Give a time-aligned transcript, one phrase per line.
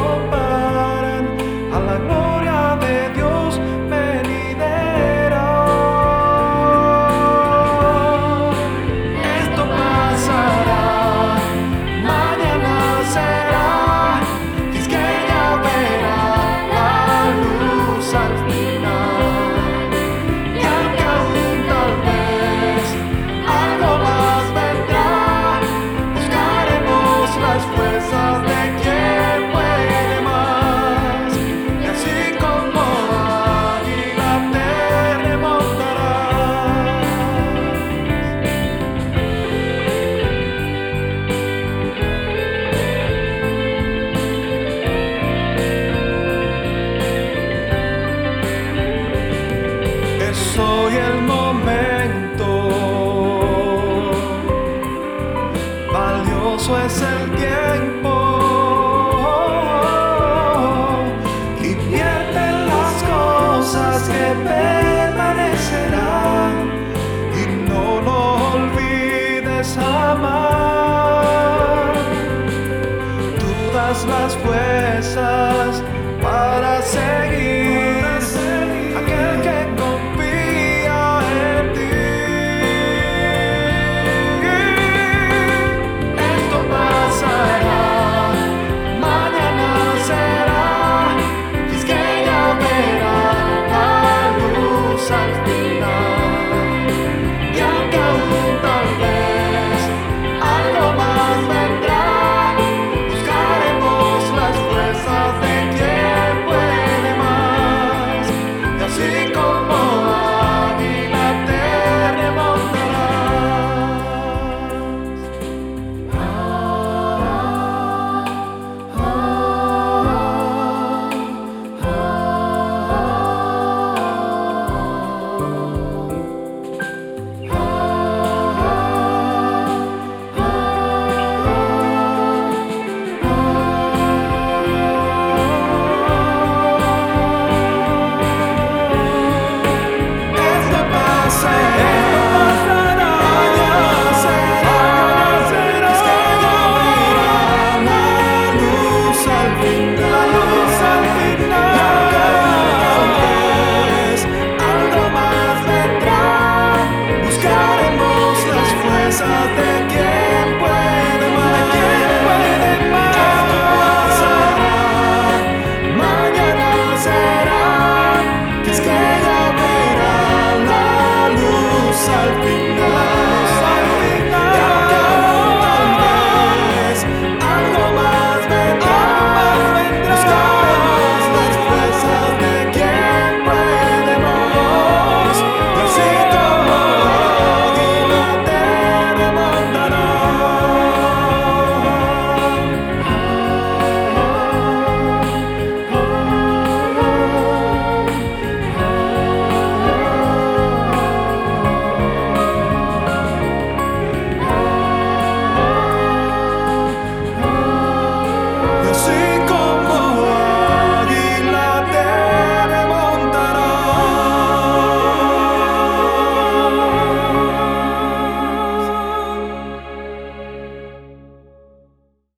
[0.00, 0.59] your.
[55.92, 58.10] valioso es el tiempo.
[61.62, 66.70] Invierten las cosas que permanecerán
[67.34, 71.92] y no lo olvides amar.
[73.38, 75.82] Tú das las fuerzas
[76.22, 77.99] para seguir.